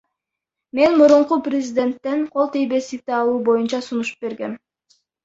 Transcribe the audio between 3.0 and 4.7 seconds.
алуу боюнча сунуш бергем.